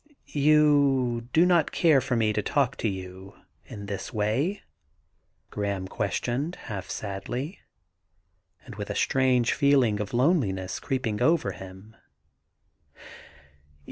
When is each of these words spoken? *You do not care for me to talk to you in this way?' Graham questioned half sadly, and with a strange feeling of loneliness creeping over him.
*You 0.25 1.29
do 1.31 1.45
not 1.45 1.71
care 1.71 2.01
for 2.01 2.15
me 2.15 2.33
to 2.33 2.41
talk 2.41 2.75
to 2.77 2.89
you 2.89 3.35
in 3.65 3.85
this 3.85 4.11
way?' 4.11 4.63
Graham 5.51 5.87
questioned 5.87 6.55
half 6.55 6.89
sadly, 6.89 7.59
and 8.65 8.77
with 8.77 8.89
a 8.89 8.95
strange 8.95 9.53
feeling 9.53 9.99
of 9.99 10.11
loneliness 10.11 10.79
creeping 10.79 11.21
over 11.21 11.51
him. 11.51 11.95